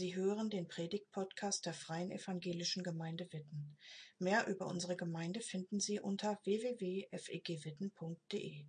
[0.00, 3.76] Sie hören den Predigt-Podcast der Freien Evangelischen Gemeinde Witten.
[4.18, 8.64] Mehr über unsere Gemeinde finden Sie unter www.fegwitten.de.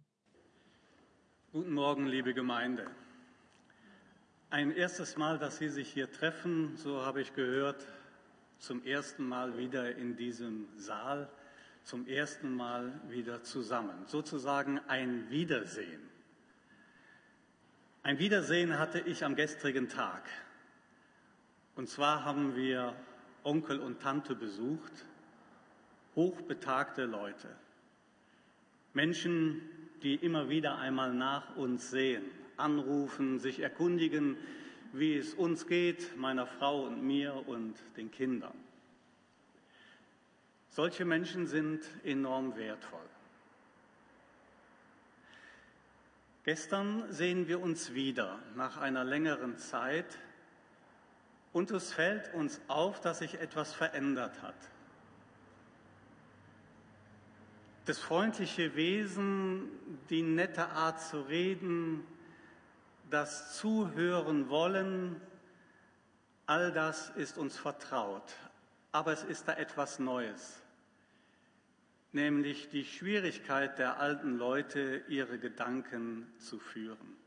[1.53, 2.91] Guten Morgen, liebe Gemeinde.
[4.49, 7.87] Ein erstes Mal, dass Sie sich hier treffen, so habe ich gehört,
[8.59, 11.31] zum ersten Mal wieder in diesem Saal,
[11.85, 14.05] zum ersten Mal wieder zusammen.
[14.05, 16.09] Sozusagen ein Wiedersehen.
[18.03, 20.29] Ein Wiedersehen hatte ich am gestrigen Tag.
[21.81, 22.95] Und zwar haben wir
[23.43, 24.91] Onkel und Tante besucht,
[26.15, 27.49] hochbetagte Leute,
[28.93, 29.63] Menschen,
[30.03, 32.23] die immer wieder einmal nach uns sehen,
[32.55, 34.37] anrufen, sich erkundigen,
[34.93, 38.53] wie es uns geht, meiner Frau und mir und den Kindern.
[40.69, 43.09] Solche Menschen sind enorm wertvoll.
[46.43, 50.19] Gestern sehen wir uns wieder nach einer längeren Zeit
[51.53, 54.55] und es fällt uns auf, dass sich etwas verändert hat.
[57.85, 59.69] Das freundliche Wesen,
[60.09, 62.05] die nette Art zu reden,
[63.09, 65.19] das Zuhören wollen,
[66.45, 68.35] all das ist uns vertraut.
[68.91, 70.61] Aber es ist da etwas Neues,
[72.11, 77.20] nämlich die Schwierigkeit der alten Leute, ihre Gedanken zu führen.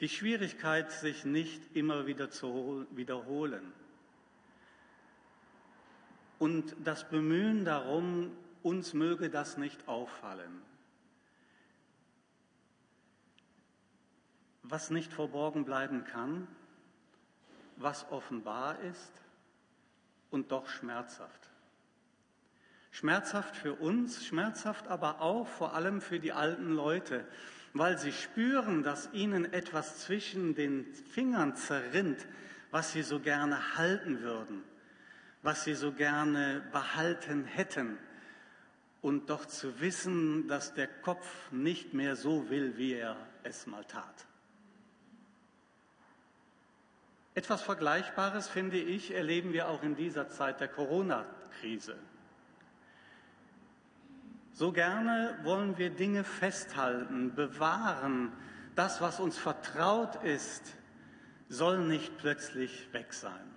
[0.00, 3.72] Die Schwierigkeit, sich nicht immer wieder zu wiederholen.
[6.38, 10.60] Und das Bemühen darum, uns möge das nicht auffallen.
[14.62, 16.46] Was nicht verborgen bleiben kann,
[17.76, 19.12] was offenbar ist
[20.30, 21.48] und doch schmerzhaft.
[22.90, 27.26] Schmerzhaft für uns, schmerzhaft aber auch vor allem für die alten Leute,
[27.78, 32.26] weil sie spüren, dass ihnen etwas zwischen den Fingern zerrinnt,
[32.70, 34.62] was sie so gerne halten würden,
[35.42, 37.98] was sie so gerne behalten hätten.
[39.02, 43.84] Und doch zu wissen, dass der Kopf nicht mehr so will, wie er es mal
[43.84, 44.26] tat.
[47.34, 51.96] Etwas Vergleichbares, finde ich, erleben wir auch in dieser Zeit der Corona-Krise.
[54.56, 58.32] So gerne wollen wir Dinge festhalten, bewahren.
[58.74, 60.62] Das, was uns vertraut ist,
[61.50, 63.54] soll nicht plötzlich weg sein.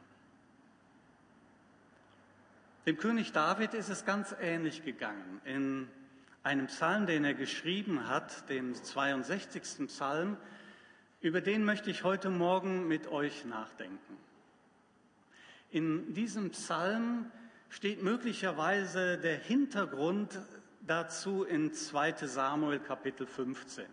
[2.85, 5.39] Dem König David ist es ganz ähnlich gegangen.
[5.45, 5.87] In
[6.43, 9.87] einem Psalm, den er geschrieben hat, dem 62.
[9.87, 10.35] Psalm,
[11.21, 14.17] über den möchte ich heute Morgen mit euch nachdenken.
[15.71, 17.31] In diesem Psalm
[17.69, 20.37] steht möglicherweise der Hintergrund
[20.89, 23.85] dazu in 2 Samuel Kapitel 15.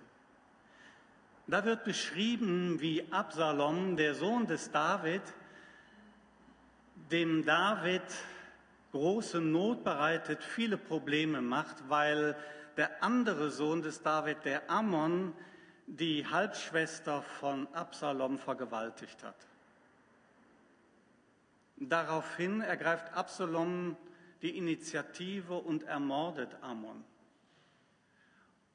[1.46, 5.22] Da wird beschrieben, wie Absalom, der Sohn des David,
[7.10, 8.02] dem David
[8.92, 12.34] große Not bereitet, viele Probleme macht, weil
[12.78, 15.34] der andere Sohn des David, der Ammon,
[15.86, 19.36] die Halbschwester von Absalom vergewaltigt hat.
[21.76, 23.96] Daraufhin ergreift Absalom
[24.42, 27.04] die Initiative und ermordet Ammon.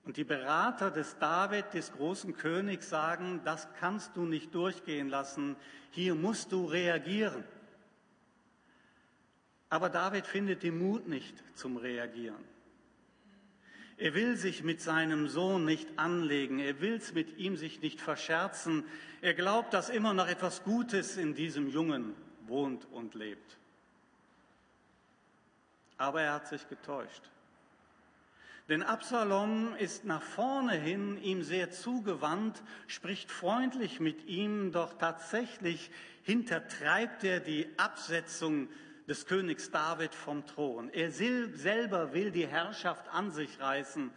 [0.04, 5.56] Und die Berater des David, des großen Königs, sagen, das kannst du nicht durchgehen lassen,
[5.92, 7.44] hier musst du reagieren.
[9.70, 12.44] Aber David findet den Mut nicht zum Reagieren.
[13.96, 18.02] Er will sich mit seinem Sohn nicht anlegen, er will es mit ihm sich nicht
[18.02, 18.84] verscherzen,
[19.22, 22.16] er glaubt, dass immer noch etwas Gutes in diesem Jungen
[22.48, 23.60] wohnt und lebt.
[26.02, 27.30] Aber er hat sich getäuscht.
[28.70, 35.92] Denn Absalom ist nach vorne hin ihm sehr zugewandt, spricht freundlich mit ihm, doch tatsächlich
[36.24, 38.68] hintertreibt er die Absetzung
[39.08, 40.90] des Königs David vom Thron.
[40.90, 44.10] Er selber will die Herrschaft an sich reißen.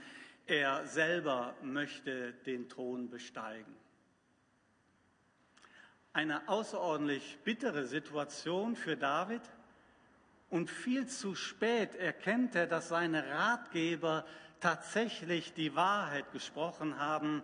[0.47, 3.77] Er selber möchte den Thron besteigen.
[6.15, 9.43] Eine außerordentlich bittere Situation für David.
[10.55, 14.25] Und viel zu spät erkennt er, dass seine Ratgeber
[14.61, 17.43] tatsächlich die Wahrheit gesprochen haben.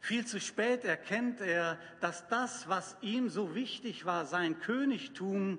[0.00, 5.58] Viel zu spät erkennt er, dass das, was ihm so wichtig war, sein Königtum,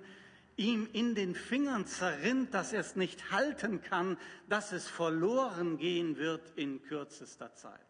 [0.57, 4.15] ihm in den Fingern zerrinnt, dass er es nicht halten kann,
[4.47, 7.81] dass es verloren gehen wird in kürzester Zeit.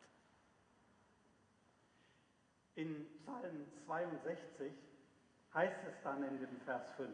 [2.75, 4.71] In Psalm 62
[5.53, 7.09] heißt es dann in dem Vers 5,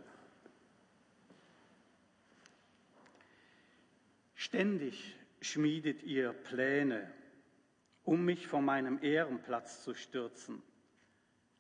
[4.51, 7.09] Ständig schmiedet ihr Pläne,
[8.03, 10.62] um mich von meinem Ehrenplatz zu stürzen.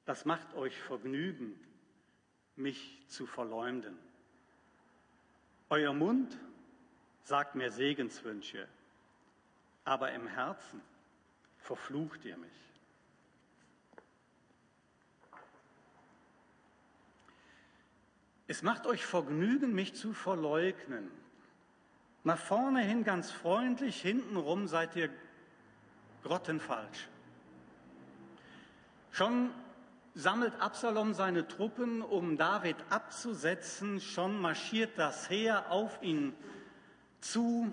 [0.03, 1.57] das macht euch Vergnügen,
[2.57, 3.97] mich zu verleumden.
[5.69, 6.37] Euer Mund
[7.23, 8.67] sagt mir Segenswünsche,
[9.85, 10.81] aber im Herzen
[11.59, 12.51] verflucht ihr mich.
[18.47, 21.20] Es macht euch Vergnügen, mich zu verleugnen.
[22.23, 25.09] Nach vorne hin ganz freundlich, hintenrum seid ihr
[26.23, 27.07] grottenfalsch.
[29.11, 29.49] Schon
[30.13, 33.99] sammelt Absalom seine Truppen, um David abzusetzen.
[33.99, 36.33] Schon marschiert das Heer auf ihn
[37.21, 37.71] zu.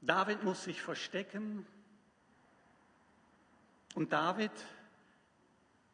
[0.00, 1.66] David muss sich verstecken.
[3.94, 4.52] Und David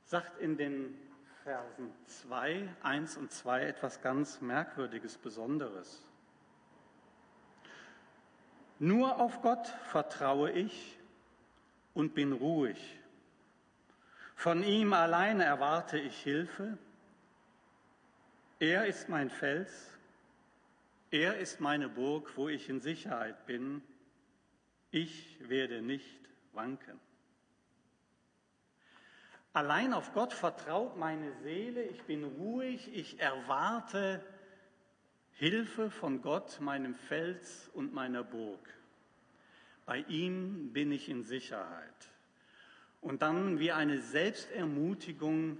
[0.04, 0.98] sagt in den
[1.44, 6.02] Versen 2, 1 und 2 etwas ganz Merkwürdiges, Besonderes.
[8.79, 10.99] Nur auf Gott vertraue ich
[11.94, 12.99] und bin ruhig.
[14.35, 16.76] Von ihm allein erwarte ich Hilfe.
[18.59, 19.91] Er ist mein Fels.
[21.11, 23.82] Er ist meine Burg, wo ich in Sicherheit bin.
[24.91, 26.21] Ich werde nicht
[26.53, 26.99] wanken.
[29.53, 34.21] Allein auf Gott vertraut meine Seele, ich bin ruhig, ich erwarte
[35.36, 38.69] Hilfe von Gott, meinem Fels und meiner Burg.
[39.84, 42.10] Bei ihm bin ich in Sicherheit.
[43.00, 45.58] Und dann wie eine Selbstermutigung,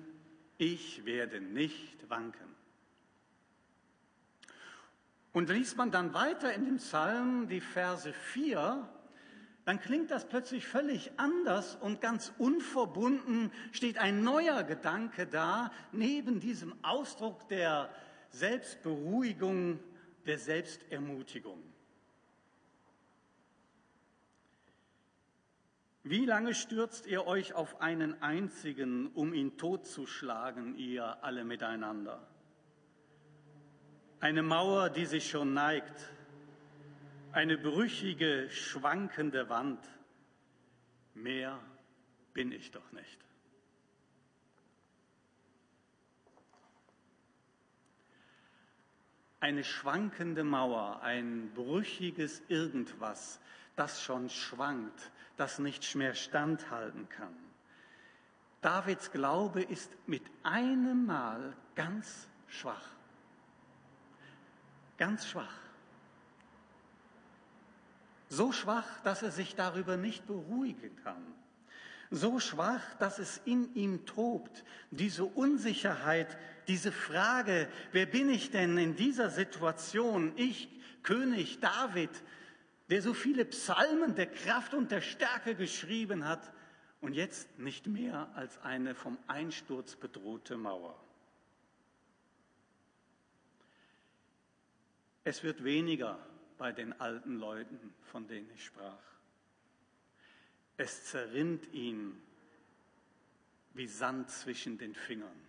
[0.59, 2.55] ich werde nicht wanken.
[5.32, 8.88] Und liest man dann weiter in dem Psalm die Verse 4,
[9.65, 16.38] dann klingt das plötzlich völlig anders und ganz unverbunden steht ein neuer Gedanke da, neben
[16.38, 17.91] diesem Ausdruck der
[18.35, 19.79] Selbstberuhigung,
[20.27, 21.63] der Selbstermutigung.
[26.03, 32.27] Wie lange stürzt ihr euch auf einen einzigen, um ihn totzuschlagen, ihr alle miteinander?
[34.21, 36.13] Eine Mauer, die sich schon neigt,
[37.33, 39.81] eine brüchige, schwankende Wand.
[41.15, 41.59] Mehr
[42.33, 43.19] bin ich doch nicht.
[49.44, 53.41] Eine schwankende Mauer, ein brüchiges Irgendwas,
[53.76, 57.37] das schon schwankt, das nicht mehr standhalten kann.
[58.62, 62.88] Davids Glaube ist mit einem Mal ganz schwach.
[64.96, 65.61] Ganz schwach.
[68.31, 71.23] So schwach, dass er sich darüber nicht beruhigen kann.
[72.15, 74.63] So schwach, dass es in ihm tobt,
[74.93, 76.39] diese Unsicherheit,
[76.69, 80.33] diese Frage, wer bin ich denn in dieser Situation?
[80.37, 80.69] Ich,
[81.03, 82.11] König David,
[82.89, 86.53] der so viele Psalmen der Kraft und der Stärke geschrieben hat
[87.01, 90.97] und jetzt nicht mehr als eine vom Einsturz bedrohte Mauer.
[95.25, 96.25] Es wird weniger
[96.59, 99.14] bei den alten Leuten, von denen ich sprach.
[100.76, 102.21] Es zerrinnt ihn
[103.75, 105.41] wie Sand zwischen den Fingern.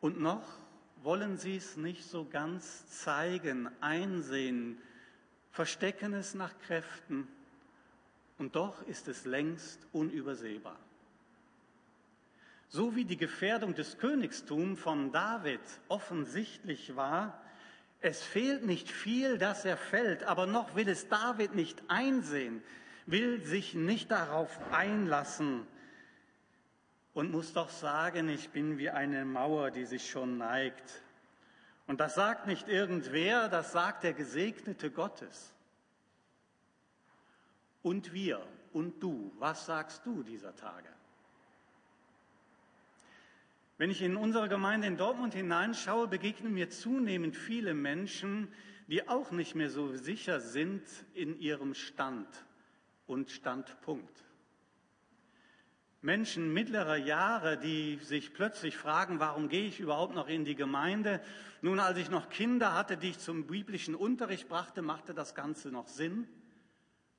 [0.00, 0.58] Und noch
[1.02, 4.80] wollen sie es nicht so ganz zeigen, einsehen,
[5.50, 7.28] verstecken es nach Kräften,
[8.38, 10.78] und doch ist es längst unübersehbar.
[12.68, 17.41] So wie die Gefährdung des Königstums von David offensichtlich war,
[18.02, 22.62] es fehlt nicht viel, dass er fällt, aber noch will es David nicht einsehen,
[23.06, 25.66] will sich nicht darauf einlassen
[27.14, 31.02] und muss doch sagen, ich bin wie eine Mauer, die sich schon neigt.
[31.86, 35.52] Und das sagt nicht irgendwer, das sagt der Gesegnete Gottes.
[37.82, 40.88] Und wir und du, was sagst du dieser Tage?
[43.82, 48.46] Wenn ich in unsere Gemeinde in Dortmund hineinschaue, begegnen mir zunehmend viele Menschen,
[48.86, 50.84] die auch nicht mehr so sicher sind
[51.14, 52.28] in ihrem Stand
[53.06, 54.24] und Standpunkt.
[56.00, 61.20] Menschen mittlerer Jahre, die sich plötzlich fragen, warum gehe ich überhaupt noch in die Gemeinde?
[61.60, 65.72] Nun, als ich noch Kinder hatte, die ich zum biblischen Unterricht brachte, machte das Ganze
[65.72, 66.28] noch Sinn.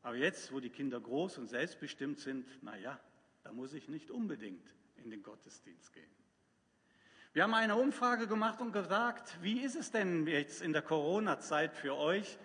[0.01, 2.98] Aber jetzt, wo die Kinder groß und selbstbestimmt sind, na ja,
[3.43, 6.23] da muss ich nicht unbedingt in den Gottesdienst gehen.
[7.34, 11.75] Wir haben eine Umfrage gemacht und gesagt, wie ist es denn jetzt in der Corona-Zeit
[11.75, 12.38] für euch?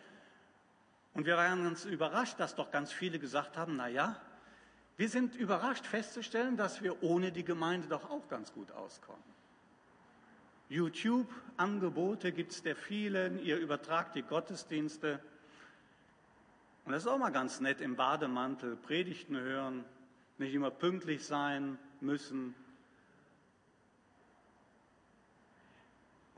[1.12, 4.16] Und wir waren ganz überrascht, dass doch ganz viele gesagt haben, na ja,
[4.96, 9.22] wir sind überrascht festzustellen, dass wir ohne die Gemeinde doch auch ganz gut auskommen.
[10.70, 15.20] YouTube-Angebote gibt es der vielen, ihr übertragt die Gottesdienste.
[16.86, 19.84] Und das ist auch mal ganz nett im Bademantel, Predigten hören,
[20.38, 22.54] nicht immer pünktlich sein müssen.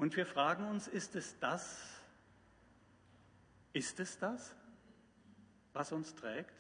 [0.01, 1.79] Und wir fragen uns, ist es das,
[3.75, 4.57] ist es das,
[5.75, 6.55] was uns trägt?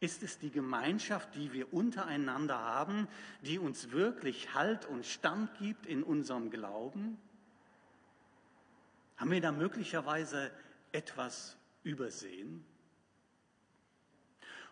[0.00, 3.08] Ist es die Gemeinschaft, die wir untereinander haben,
[3.40, 7.16] die uns wirklich Halt und Stand gibt in unserem Glauben?
[9.16, 10.50] Haben wir da möglicherweise
[10.92, 12.62] etwas übersehen?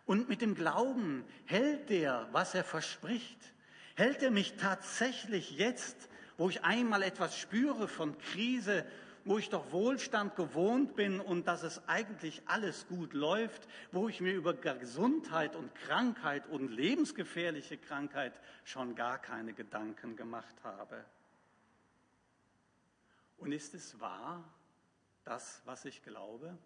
[0.05, 3.55] Und mit dem Glauben hält der, was er verspricht.
[3.95, 8.85] Hält er mich tatsächlich jetzt, wo ich einmal etwas spüre von Krise,
[9.25, 14.21] wo ich doch Wohlstand gewohnt bin und dass es eigentlich alles gut läuft, wo ich
[14.21, 21.05] mir über Gesundheit und Krankheit und lebensgefährliche Krankheit schon gar keine Gedanken gemacht habe.
[23.39, 24.45] Und ist es wahr,
[25.25, 26.57] das, was ich glaube?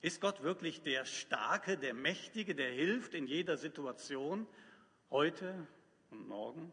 [0.00, 4.46] Ist Gott wirklich der Starke, der Mächtige, der hilft in jeder Situation,
[5.10, 5.66] heute
[6.10, 6.72] und morgen?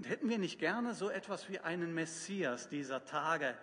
[0.00, 3.54] Und hätten wir nicht gerne so etwas wie einen Messias dieser Tage,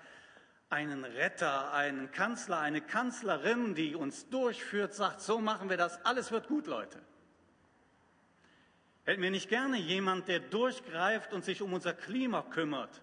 [0.70, 6.32] einen Retter, einen Kanzler, eine Kanzlerin, die uns durchführt, sagt, so machen wir das, alles
[6.32, 7.02] wird gut, Leute.
[9.06, 13.02] Hätten wir nicht gerne jemand, der durchgreift und sich um unser Klima kümmert,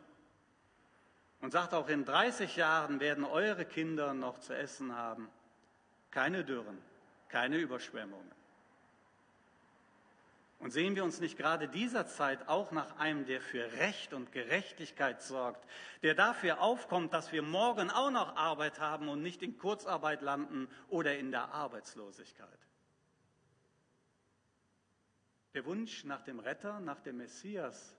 [1.41, 5.29] und sagt auch, in 30 Jahren werden eure Kinder noch zu essen haben.
[6.13, 6.79] Keine Dürren,
[7.29, 8.31] keine Überschwemmungen.
[10.59, 14.33] Und sehen wir uns nicht gerade dieser Zeit auch nach einem, der für Recht und
[14.33, 15.69] Gerechtigkeit sorgt,
[16.03, 20.69] der dafür aufkommt, dass wir morgen auch noch Arbeit haben und nicht in Kurzarbeit landen
[20.89, 22.49] oder in der Arbeitslosigkeit?
[25.53, 27.95] Der Wunsch nach dem Retter, nach dem Messias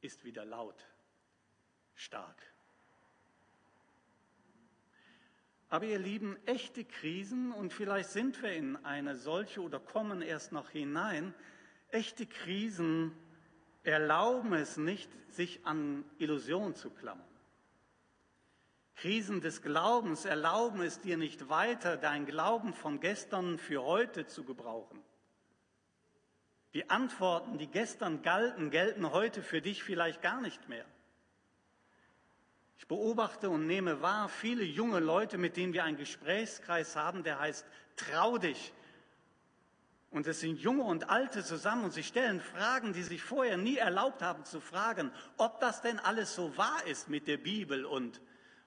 [0.00, 0.86] ist wieder laut,
[1.94, 2.36] stark.
[5.70, 10.52] Aber ihr Lieben, echte Krisen, und vielleicht sind wir in eine solche oder kommen erst
[10.52, 11.34] noch hinein,
[11.90, 13.12] echte Krisen
[13.82, 17.24] erlauben es nicht, sich an Illusionen zu klammern.
[18.96, 24.42] Krisen des Glaubens erlauben es dir nicht weiter, dein Glauben von gestern für heute zu
[24.44, 25.00] gebrauchen.
[26.74, 30.84] Die Antworten, die gestern galten, gelten heute für dich vielleicht gar nicht mehr.
[32.76, 37.38] Ich beobachte und nehme wahr, viele junge Leute, mit denen wir einen Gesprächskreis haben, der
[37.38, 37.66] heißt
[37.96, 38.72] Trau dich.
[40.10, 43.76] Und es sind Junge und Alte zusammen und sie stellen Fragen, die sich vorher nie
[43.76, 48.20] erlaubt haben zu fragen, ob das denn alles so wahr ist mit der Bibel und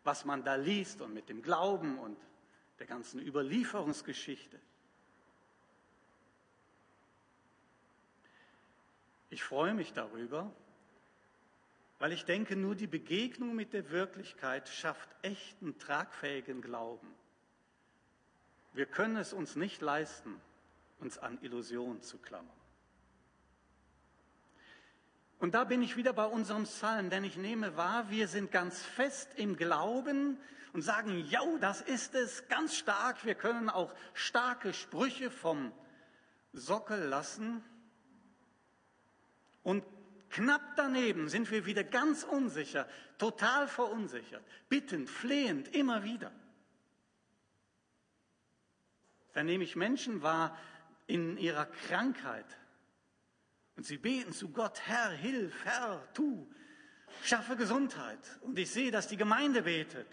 [0.03, 2.17] was man da liest und mit dem Glauben und
[2.79, 4.59] der ganzen Überlieferungsgeschichte.
[9.31, 10.51] Ich freue mich darüber,
[11.99, 17.07] weil ich denke, nur die Begegnung mit der Wirklichkeit schafft echten, tragfähigen Glauben.
[18.73, 20.39] Wir können es uns nicht leisten,
[21.01, 22.49] uns an Illusionen zu klammern.
[25.39, 28.83] Und da bin ich wieder bei unserem Psalm, denn ich nehme wahr, wir sind ganz
[28.83, 30.37] fest im Glauben
[30.71, 33.25] und sagen, ja, das ist es, ganz stark.
[33.25, 35.71] Wir können auch starke Sprüche vom
[36.53, 37.63] Sockel lassen
[39.63, 39.83] und
[40.29, 46.31] Knapp daneben sind wir wieder ganz unsicher, total verunsichert, bittend, flehend, immer wieder.
[49.33, 50.57] Dann nehme ich Menschen wahr
[51.11, 52.45] in ihrer Krankheit
[53.75, 56.47] und sie beten zu Gott, Herr, hilf, Herr, tu,
[57.23, 58.19] schaffe Gesundheit.
[58.41, 60.07] Und ich sehe, dass die Gemeinde betet.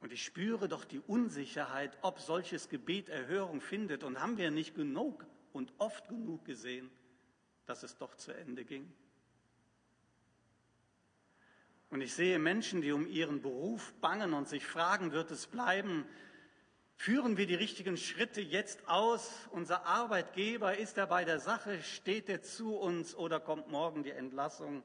[0.00, 4.04] Und ich spüre doch die Unsicherheit, ob solches Gebet Erhörung findet.
[4.04, 6.90] Und haben wir nicht genug und oft genug gesehen,
[7.66, 8.92] dass es doch zu Ende ging?
[11.90, 16.06] Und ich sehe Menschen, die um ihren Beruf bangen und sich fragen, wird es bleiben?
[17.02, 19.48] Führen wir die richtigen Schritte jetzt aus?
[19.50, 21.82] Unser Arbeitgeber, ist er bei der Sache?
[21.82, 24.84] Steht er zu uns oder kommt morgen die Entlassung,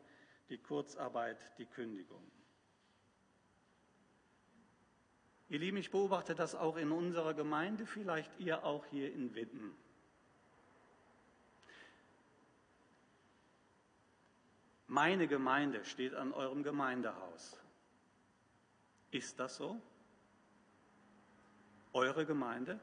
[0.49, 2.23] die Kurzarbeit, die Kündigung?
[5.49, 9.77] Ihr Lieben, ich beobachte das auch in unserer Gemeinde, vielleicht ihr auch hier in Witten.
[14.87, 17.61] Meine Gemeinde steht an eurem Gemeindehaus.
[19.11, 19.79] Ist das so?
[21.93, 22.79] Eure Gemeinde?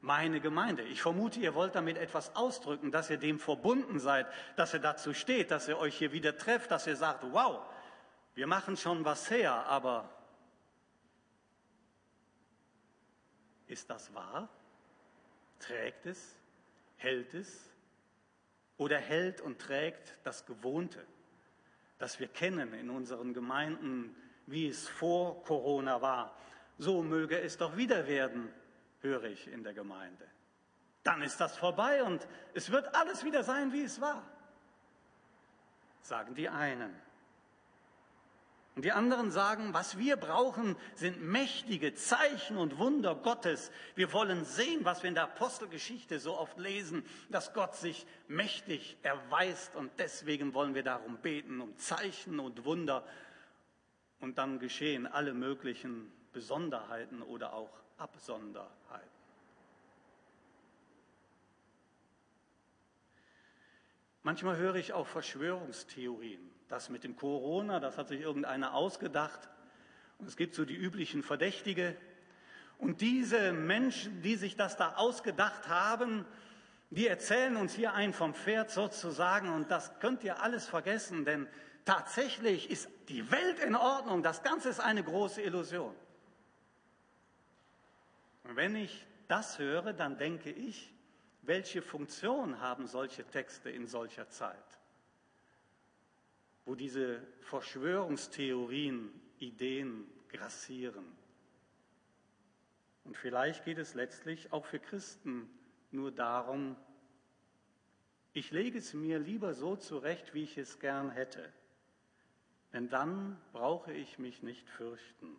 [0.00, 0.82] Meine Gemeinde.
[0.82, 4.26] Ich vermute, ihr wollt damit etwas ausdrücken, dass ihr dem verbunden seid,
[4.56, 7.62] dass ihr dazu steht, dass ihr euch hier wieder trefft, dass ihr sagt, wow,
[8.34, 10.10] wir machen schon was her, aber
[13.66, 14.48] ist das wahr?
[15.58, 16.36] Trägt es?
[16.98, 17.70] Hält es?
[18.76, 21.04] oder hält und trägt das Gewohnte,
[21.98, 24.14] das wir kennen in unseren Gemeinden,
[24.46, 26.36] wie es vor Corona war.
[26.78, 28.52] So möge es doch wieder werden,
[29.00, 30.26] höre ich in der Gemeinde.
[31.02, 34.22] Dann ist das vorbei und es wird alles wieder sein, wie es war,
[36.00, 36.94] sagen die einen.
[38.74, 43.70] Und die anderen sagen, was wir brauchen, sind mächtige Zeichen und Wunder Gottes.
[43.94, 48.96] Wir wollen sehen, was wir in der Apostelgeschichte so oft lesen, dass Gott sich mächtig
[49.02, 53.06] erweist und deswegen wollen wir darum beten, um Zeichen und Wunder.
[54.18, 58.68] Und dann geschehen alle möglichen Besonderheiten oder auch Absonderheiten.
[64.22, 66.50] Manchmal höre ich auch Verschwörungstheorien.
[66.68, 69.48] Das mit dem Corona, das hat sich irgendeiner ausgedacht.
[70.18, 71.96] Und es gibt so die üblichen Verdächtige.
[72.78, 76.24] Und diese Menschen, die sich das da ausgedacht haben,
[76.90, 79.50] die erzählen uns hier ein vom Pferd sozusagen.
[79.50, 81.46] Und das könnt ihr alles vergessen, denn
[81.84, 84.22] tatsächlich ist die Welt in Ordnung.
[84.22, 85.94] Das Ganze ist eine große Illusion.
[88.44, 90.92] Und wenn ich das höre, dann denke ich,
[91.42, 94.78] welche Funktion haben solche Texte in solcher Zeit,
[96.64, 101.04] wo diese Verschwörungstheorien, Ideen grassieren?
[103.04, 105.50] Und vielleicht geht es letztlich auch für Christen
[105.90, 106.76] nur darum,
[108.32, 111.52] ich lege es mir lieber so zurecht, wie ich es gern hätte,
[112.72, 115.36] denn dann brauche ich mich nicht fürchten.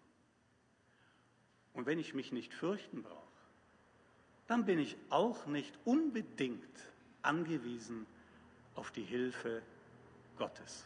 [1.76, 3.22] Und wenn ich mich nicht fürchten brauche,
[4.48, 6.80] dann bin ich auch nicht unbedingt
[7.22, 8.06] angewiesen
[8.76, 9.62] auf die Hilfe
[10.38, 10.86] Gottes.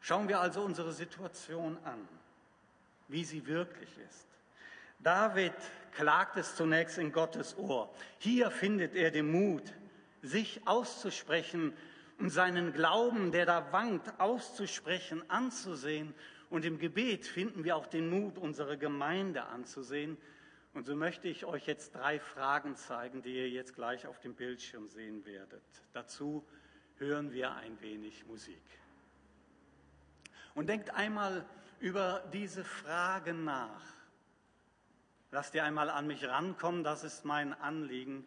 [0.00, 2.06] Schauen wir also unsere Situation an,
[3.08, 4.26] wie sie wirklich ist.
[5.00, 5.54] David
[5.92, 7.92] klagt es zunächst in Gottes Ohr.
[8.18, 9.72] Hier findet er den Mut,
[10.22, 11.74] sich auszusprechen
[12.18, 16.14] und seinen Glauben, der da wankt, auszusprechen, anzusehen
[16.50, 20.16] und im Gebet finden wir auch den Mut, unsere Gemeinde anzusehen.
[20.72, 24.34] Und so möchte ich euch jetzt drei Fragen zeigen, die ihr jetzt gleich auf dem
[24.34, 25.62] Bildschirm sehen werdet.
[25.92, 26.44] Dazu
[26.98, 28.62] hören wir ein wenig Musik.
[30.54, 31.44] Und denkt einmal
[31.80, 33.82] über diese Fragen nach.
[35.32, 38.24] Lasst ihr einmal an mich rankommen, das ist mein Anliegen,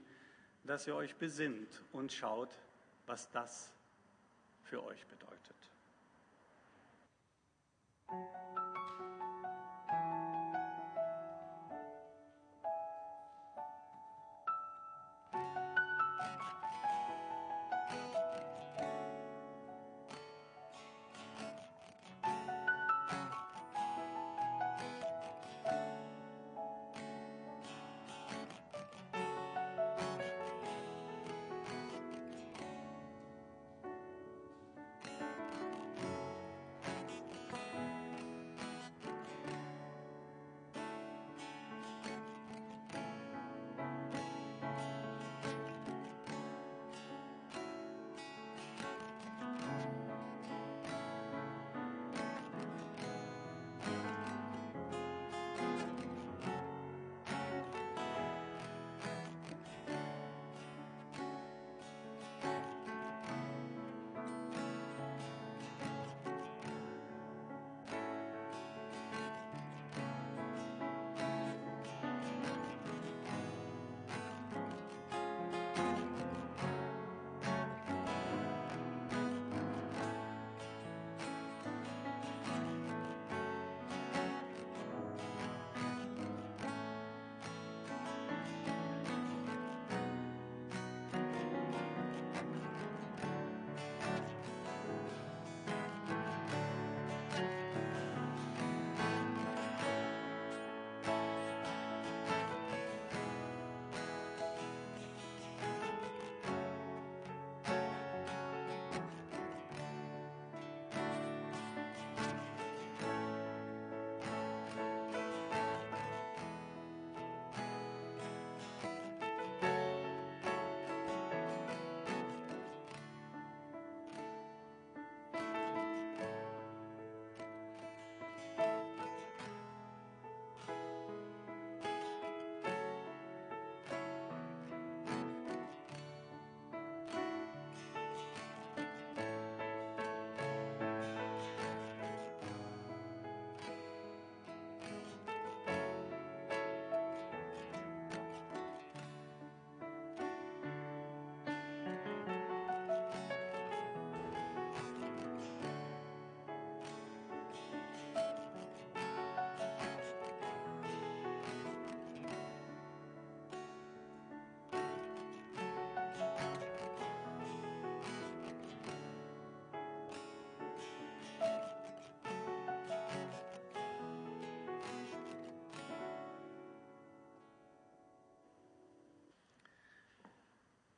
[0.65, 2.49] dass ihr euch besinnt und schaut,
[3.05, 3.73] was das
[4.69, 5.55] für euch bedeutet.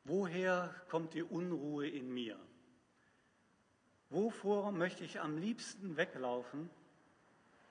[0.10, 2.38] Woher kommt die Unruhe in mir?
[4.10, 6.70] Wovor möchte ich am liebsten weglaufen?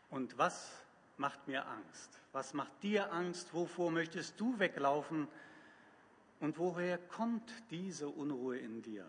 [0.08, 0.70] Und was
[1.16, 2.20] macht mir Angst?
[2.32, 3.52] Was macht dir Angst?
[3.52, 5.26] Wovor möchtest du weglaufen?
[6.40, 9.04] Und woher kommt diese Unruhe in dir?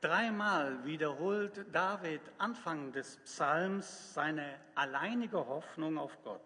[0.00, 6.40] Dreimal wiederholt David Anfang des Psalms seine alleinige Hoffnung auf Gott.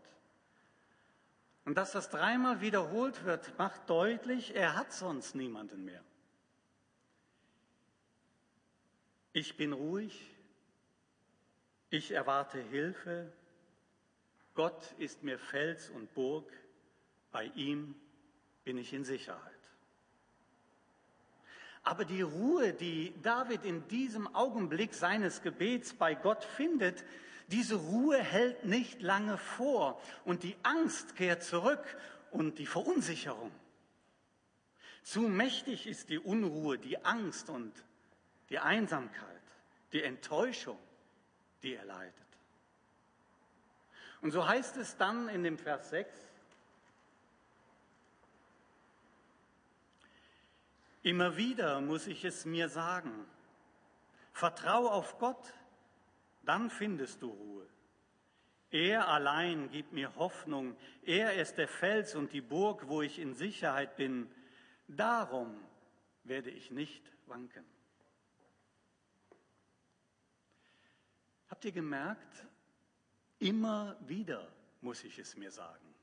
[1.71, 6.03] Und dass das dreimal wiederholt wird, macht deutlich, er hat sonst niemanden mehr.
[9.33, 10.35] Ich bin ruhig,
[11.91, 13.33] ich erwarte Hilfe,
[14.55, 16.53] Gott ist mir Fels und Burg,
[17.31, 17.95] bei ihm
[18.65, 19.71] bin ich in Sicherheit.
[21.85, 27.05] Aber die Ruhe, die David in diesem Augenblick seines Gebets bei Gott findet,
[27.51, 31.85] diese Ruhe hält nicht lange vor und die Angst kehrt zurück
[32.31, 33.51] und die Verunsicherung.
[35.03, 37.73] Zu mächtig ist die Unruhe, die Angst und
[38.51, 39.43] die Einsamkeit,
[39.93, 40.79] die Enttäuschung,
[41.63, 42.15] die er leidet.
[44.21, 46.15] Und so heißt es dann in dem Vers 6,
[51.03, 53.27] Immer wieder muss ich es mir sagen.
[54.35, 55.55] Vertrau auf Gott,
[56.51, 57.69] dann findest du Ruhe.
[58.73, 60.77] Er allein gibt mir Hoffnung.
[61.05, 64.29] Er ist der Fels und die Burg, wo ich in Sicherheit bin.
[64.89, 65.57] Darum
[66.25, 67.65] werde ich nicht wanken.
[71.51, 72.45] Habt ihr gemerkt?
[73.39, 75.95] Immer wieder muss ich es mir sagen.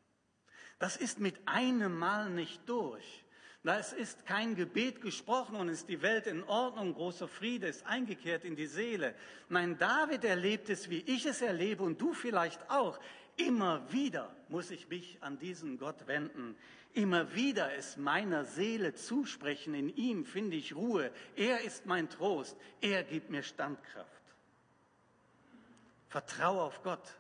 [0.80, 3.26] Das ist mit einem Mal nicht durch.
[3.70, 8.46] Es ist kein Gebet gesprochen und ist die Welt in Ordnung, großer Friede ist eingekehrt
[8.46, 9.14] in die Seele.
[9.50, 12.98] Nein, David erlebt es, wie ich es erlebe und du vielleicht auch.
[13.36, 16.56] Immer wieder muss ich mich an diesen Gott wenden.
[16.94, 19.74] Immer wieder es meiner Seele zusprechen.
[19.74, 21.12] In ihm finde ich Ruhe.
[21.36, 22.58] Er ist mein Trost.
[22.82, 24.24] Er gibt mir Standkraft.
[26.08, 27.20] Vertraue auf Gott.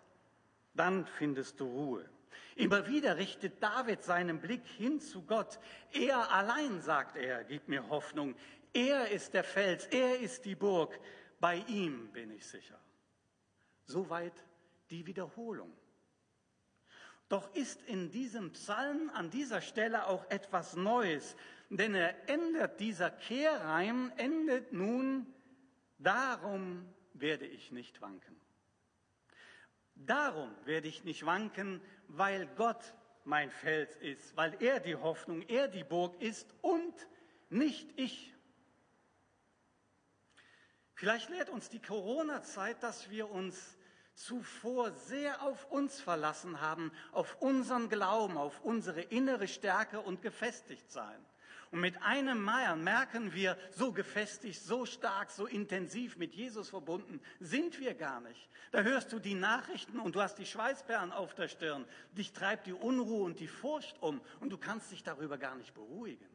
[0.74, 2.10] Dann findest du Ruhe.
[2.58, 5.60] Immer wieder richtet David seinen Blick hin zu Gott.
[5.92, 8.36] Er allein, sagt er, gibt mir Hoffnung.
[8.74, 11.00] Er ist der Fels, er ist die Burg.
[11.40, 12.80] Bei ihm bin ich sicher.
[13.86, 14.34] Soweit
[14.90, 15.72] die Wiederholung.
[17.30, 21.36] Doch ist in diesem Psalm an dieser Stelle auch etwas Neues,
[21.70, 25.28] denn er ändert dieser Kehrreim, endet nun,
[26.00, 28.36] darum werde ich nicht wanken.
[29.96, 32.94] Darum werde ich nicht wanken, weil Gott
[33.24, 36.94] mein Fels ist, weil er die Hoffnung, er die Burg ist und
[37.50, 38.34] nicht ich.
[40.94, 43.78] Vielleicht lehrt uns die Corona-Zeit, dass wir uns
[44.16, 50.92] zuvor sehr auf uns verlassen haben, auf unseren Glauben, auf unsere innere Stärke und gefestigt
[50.92, 51.24] sein.
[51.72, 57.20] Und mit einem Mal merken wir, so gefestigt, so stark, so intensiv mit Jesus verbunden
[57.40, 58.50] sind wir gar nicht.
[58.72, 61.86] Da hörst du die Nachrichten und du hast die Schweißperlen auf der Stirn.
[62.14, 65.74] Dich treibt die Unruhe und die Furcht um und du kannst dich darüber gar nicht
[65.74, 66.28] beruhigen.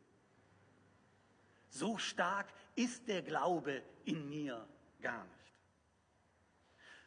[1.71, 4.67] So stark ist der Glaube in mir
[5.01, 5.55] gar nicht.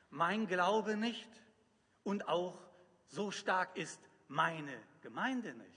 [0.10, 1.30] Mein Glaube nicht
[2.04, 2.60] und auch
[3.08, 5.75] so stark ist meine Gemeinde nicht.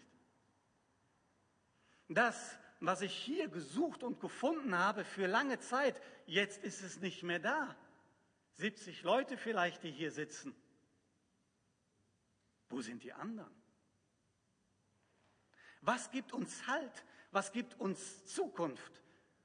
[2.09, 7.23] Das, was ich hier gesucht und gefunden habe für lange Zeit, jetzt ist es nicht
[7.23, 7.77] mehr da.
[8.55, 10.55] 70 Leute vielleicht, die hier sitzen.
[12.71, 13.55] Wo sind die anderen?
[15.81, 17.05] Was gibt uns Halt?
[17.31, 19.03] Was gibt uns Zukunft?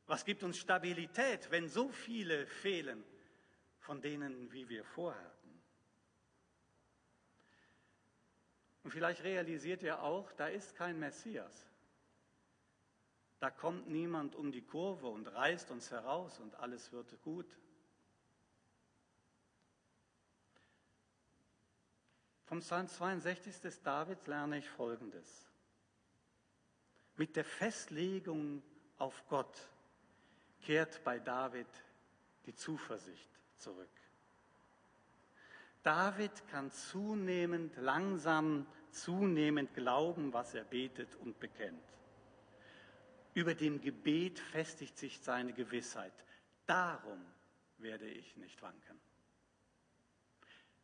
[0.08, 3.04] Was gibt uns Stabilität, wenn so viele fehlen
[3.80, 5.62] von denen, wie wir vorhatten?
[8.84, 11.73] Und vielleicht realisiert ihr auch, da ist kein Messias.
[13.44, 17.46] Da kommt niemand um die Kurve und reißt uns heraus und alles wird gut.
[22.46, 25.46] Vom Psalm 62 des Davids lerne ich Folgendes.
[27.18, 28.64] Mit der Festlegung
[28.98, 29.68] auf Gott
[30.62, 31.68] kehrt bei David
[32.46, 33.92] die Zuversicht zurück.
[35.82, 41.84] David kann zunehmend, langsam, zunehmend glauben, was er betet und bekennt.
[43.34, 46.14] Über dem Gebet festigt sich seine Gewissheit.
[46.66, 47.20] Darum
[47.78, 49.00] werde ich nicht wanken.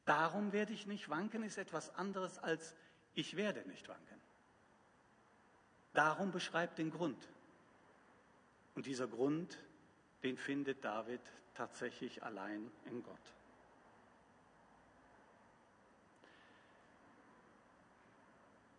[0.05, 2.75] Darum werde ich nicht wanken ist etwas anderes als
[3.13, 4.21] ich werde nicht wanken.
[5.93, 7.29] Darum beschreibt den Grund.
[8.75, 9.59] Und dieser Grund,
[10.23, 11.21] den findet David
[11.53, 13.33] tatsächlich allein in Gott.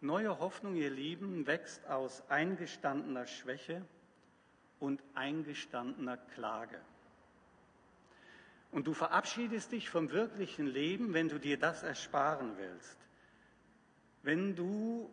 [0.03, 3.83] Neue Hoffnung, ihr Lieben, wächst aus eingestandener Schwäche
[4.79, 6.81] und eingestandener Klage.
[8.73, 12.97] Und du verabschiedest dich vom wirklichen Leben, wenn du dir das ersparen willst.
[14.23, 15.11] Wenn du,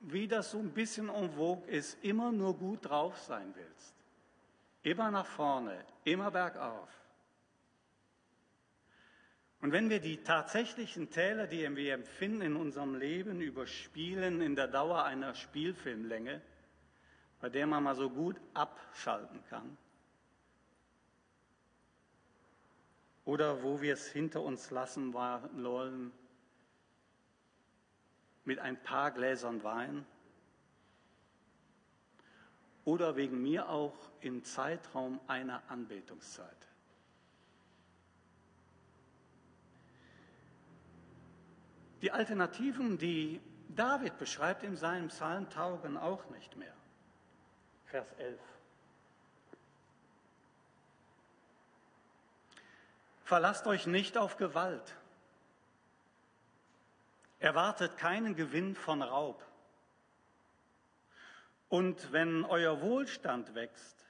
[0.00, 3.94] wie das so ein bisschen en vogue ist, immer nur gut drauf sein willst.
[4.82, 6.88] Immer nach vorne, immer bergauf.
[9.66, 14.68] Und wenn wir die tatsächlichen Täler, die wir empfinden in unserem Leben, überspielen in der
[14.68, 16.40] Dauer einer Spielfilmlänge,
[17.40, 19.76] bei der man mal so gut abschalten kann,
[23.24, 26.12] oder wo wir es hinter uns lassen wollen
[28.44, 30.06] mit ein paar Gläsern Wein,
[32.84, 36.65] oder wegen mir auch im Zeitraum einer Anbetungszeit.
[42.02, 46.74] Die Alternativen, die David beschreibt in seinem Psalm, taugen auch nicht mehr.
[47.86, 48.38] Vers 11.
[53.24, 54.94] Verlasst euch nicht auf Gewalt.
[57.38, 59.44] Erwartet keinen Gewinn von Raub.
[61.68, 64.06] Und wenn euer Wohlstand wächst,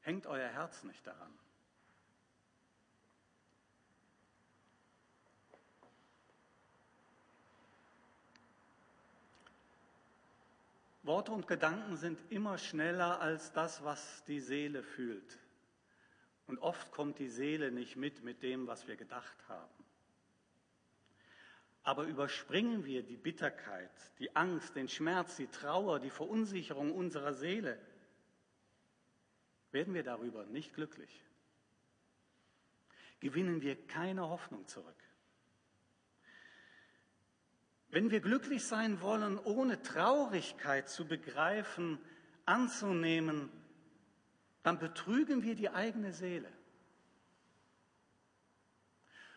[0.00, 1.32] hängt euer Herz nicht daran.
[11.04, 15.38] Worte und Gedanken sind immer schneller als das, was die Seele fühlt.
[16.46, 19.84] Und oft kommt die Seele nicht mit mit dem, was wir gedacht haben.
[21.82, 27.78] Aber überspringen wir die Bitterkeit, die Angst, den Schmerz, die Trauer, die Verunsicherung unserer Seele,
[29.70, 31.22] werden wir darüber nicht glücklich.
[33.20, 34.96] Gewinnen wir keine Hoffnung zurück.
[37.94, 42.00] Wenn wir glücklich sein wollen, ohne Traurigkeit zu begreifen,
[42.44, 43.48] anzunehmen,
[44.64, 46.48] dann betrügen wir die eigene Seele.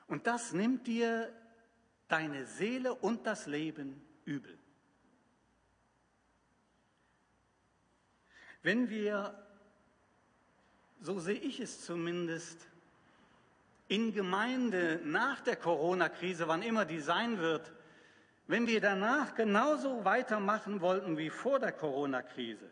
[0.08, 1.32] Und das nimmt dir
[2.08, 4.58] deine Seele und das Leben übel.
[8.64, 9.38] Wenn wir,
[11.00, 12.58] so sehe ich es zumindest,
[13.88, 17.72] in Gemeinde nach der Corona-Krise, wann immer die sein wird,
[18.48, 22.70] wenn wir danach genauso weitermachen wollten wie vor der Corona-Krise,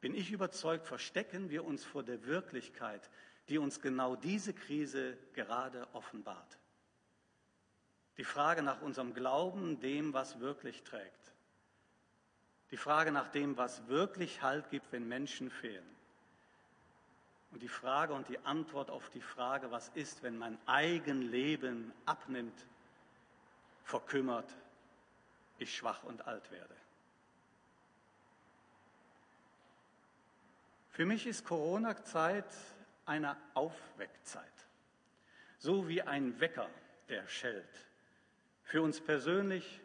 [0.00, 3.08] bin ich überzeugt, verstecken wir uns vor der Wirklichkeit,
[3.48, 6.58] die uns genau diese Krise gerade offenbart.
[8.16, 11.32] Die Frage nach unserem Glauben, dem, was wirklich trägt.
[12.72, 15.86] Die Frage nach dem, was wirklich Halt gibt, wenn Menschen fehlen.
[17.52, 22.66] Und die Frage und die Antwort auf die Frage, was ist, wenn mein Eigenleben abnimmt
[23.88, 24.54] verkümmert,
[25.56, 26.76] ich schwach und alt werde.
[30.90, 32.44] Für mich ist Corona-Zeit
[33.06, 34.44] eine Aufweckzeit,
[35.58, 36.68] so wie ein Wecker,
[37.08, 37.86] der schellt,
[38.62, 39.80] für uns persönlich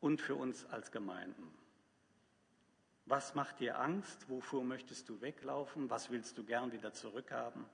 [0.00, 1.56] und für uns als Gemeinden.
[3.06, 4.28] Was macht dir Angst?
[4.28, 5.88] Wovor möchtest du weglaufen?
[5.90, 7.64] Was willst du gern wieder zurückhaben?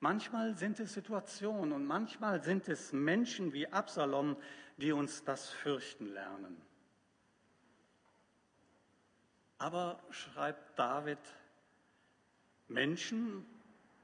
[0.00, 4.36] Manchmal sind es Situationen und manchmal sind es Menschen wie Absalom,
[4.76, 6.56] die uns das fürchten lernen.
[9.58, 11.18] Aber schreibt David,
[12.68, 13.44] Menschen,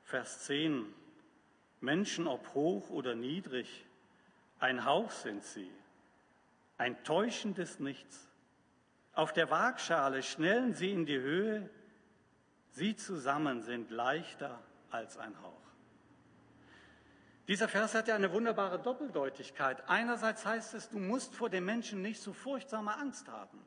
[0.03, 0.85] Vers 10,
[1.81, 3.87] Menschen ob hoch oder niedrig,
[4.59, 5.71] ein Hauch sind sie,
[6.77, 8.29] ein täuschendes Nichts.
[9.13, 11.71] Auf der Waagschale schnellen sie in die Höhe,
[12.71, 15.65] sie zusammen sind leichter als ein Hauch.
[17.47, 19.89] Dieser Vers hat ja eine wunderbare Doppeldeutigkeit.
[19.89, 23.59] Einerseits heißt es, du musst vor den Menschen nicht so furchtsame Angst haben.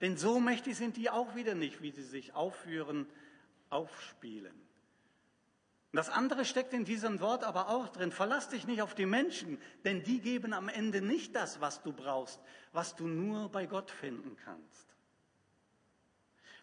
[0.00, 3.06] Denn so mächtig sind die auch wieder nicht, wie sie sich aufführen,
[3.70, 4.54] aufspielen.
[5.92, 8.10] Und das andere steckt in diesem Wort aber auch drin.
[8.10, 11.92] Verlass dich nicht auf die Menschen, denn die geben am Ende nicht das, was du
[11.92, 12.40] brauchst,
[12.72, 14.88] was du nur bei Gott finden kannst.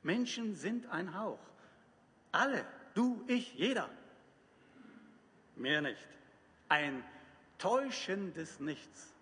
[0.04, 1.40] Menschen sind ein Hauch.
[2.34, 3.90] Alle, du, ich, jeder.
[5.56, 6.19] Mehr nicht
[6.70, 7.04] ein
[7.58, 9.14] täuschendes Nichts.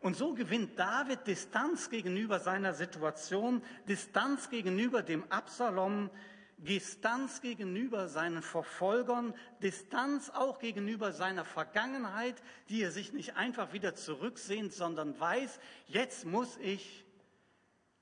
[0.00, 6.10] Und so gewinnt David Distanz gegenüber seiner Situation, Distanz gegenüber dem Absalom,
[6.58, 13.94] Distanz gegenüber seinen Verfolgern, Distanz auch gegenüber seiner Vergangenheit, die er sich nicht einfach wieder
[13.94, 17.04] zurücksehnt, sondern weiß, jetzt muss ich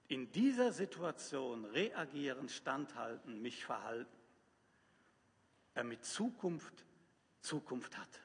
[0.08, 4.10] in dieser Situation reagieren, standhalten, mich verhalten,
[5.74, 6.84] damit Zukunft
[7.40, 8.20] Zukunft hat.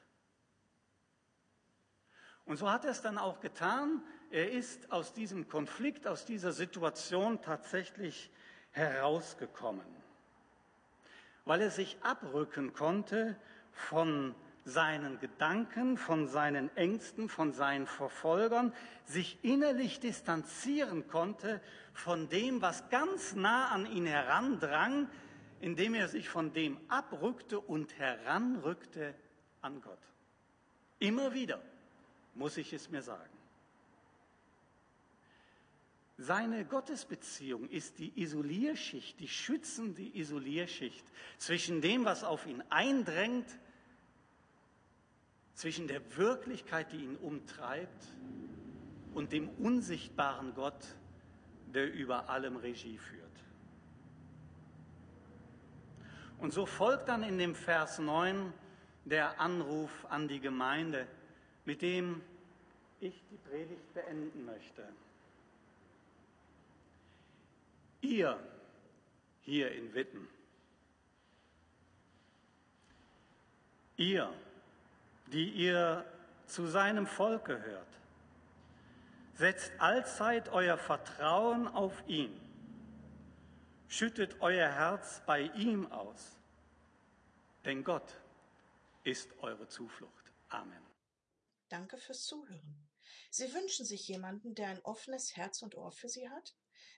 [2.44, 4.02] Und so hat er es dann auch getan.
[4.30, 8.30] Er ist aus diesem Konflikt, aus dieser Situation tatsächlich
[8.70, 9.86] herausgekommen,
[11.44, 13.36] weil er sich abrücken konnte
[13.72, 18.72] von seinen Gedanken, von seinen Ängsten, von seinen Verfolgern,
[19.04, 21.60] sich innerlich distanzieren konnte
[21.94, 25.08] von dem, was ganz nah an ihn herandrang,
[25.60, 29.14] indem er sich von dem abrückte und heranrückte
[29.62, 29.98] an Gott.
[30.98, 31.60] Immer wieder
[32.34, 33.36] muss ich es mir sagen.
[36.18, 41.04] Seine Gottesbeziehung ist die Isolierschicht, die schützende Isolierschicht
[41.36, 43.46] zwischen dem, was auf ihn eindrängt,
[45.54, 48.04] zwischen der Wirklichkeit, die ihn umtreibt,
[49.12, 50.86] und dem unsichtbaren Gott,
[51.74, 53.25] der über allem Regie führt.
[56.38, 58.52] Und so folgt dann in dem Vers 9
[59.04, 61.06] der Anruf an die Gemeinde,
[61.64, 62.22] mit dem
[63.00, 64.88] ich die Predigt beenden möchte.
[68.00, 68.38] Ihr
[69.42, 70.28] hier in Witten,
[73.96, 74.32] ihr,
[75.28, 76.04] die ihr
[76.46, 77.86] zu seinem Volk gehört,
[79.34, 82.32] setzt allzeit euer Vertrauen auf ihn,
[83.88, 86.36] schüttet euer Herz bei ihm aus,
[87.64, 88.20] denn Gott
[89.04, 90.32] ist eure Zuflucht.
[90.48, 90.82] Amen.
[91.68, 92.88] Danke fürs Zuhören.
[93.30, 96.54] Sie wünschen sich jemanden, der ein offenes Herz und Ohr für Sie hat?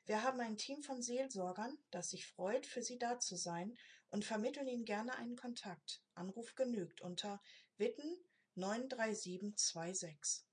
[0.07, 3.77] Wir haben ein Team von Seelsorgern, das sich freut, für Sie da zu sein
[4.11, 6.03] und vermitteln Ihnen gerne einen Kontakt.
[6.15, 7.43] Anruf genügt unter
[7.77, 8.17] Witten
[8.57, 10.48] 93726.